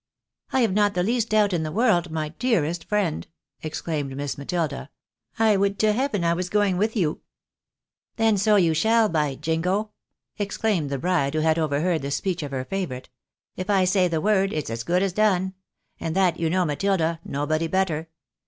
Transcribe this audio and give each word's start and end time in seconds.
"I 0.51 0.61
have 0.61 0.73
not 0.73 0.95
the 0.95 1.03
least 1.03 1.29
doubt 1.29 1.53
in 1.53 1.61
the 1.61 1.71
world, 1.71 2.09
my 2.09 2.29
dearest 2.29 2.85
friend!" 2.85 3.27
exclaimed 3.61 4.17
Miss 4.17 4.33
MatUda." 4.33 4.89
I 5.37 5.55
would 5.55 5.77
to 5.77 5.93
heaven 5.93 6.23
I 6.23 6.33
was 6.33 6.49
going 6.49 6.77
with 6.77 6.95
you!"" 6.95 7.21
Then 8.17 8.35
so 8.39 8.55
you 8.55 8.73
shall, 8.73 9.09
by 9.09 9.35
jingo!" 9.35 9.91
exclaimed 10.43 10.89
the 10.89 10.97
bride, 10.97 11.35
who 11.35 11.41
had 11.41 11.59
overheard 11.59 12.01
the 12.01 12.09
speech 12.09 12.41
of 12.41 12.49
her 12.49 12.65
favourite." 12.65 13.09
If 13.55 13.69
I 13.69 13.85
say 13.85 14.07
the 14.07 14.19
word, 14.21 14.51
it's 14.53 14.71
as 14.71 14.81
good 14.81 15.03
as 15.03 15.13
done; 15.13 15.53
and 15.99 16.15
that 16.15 16.39
you 16.39 16.49
know, 16.49 16.65
Matilda— 16.65 17.19
nobody 17.23 17.67
better. 17.67 18.09